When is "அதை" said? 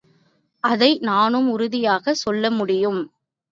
0.63-0.99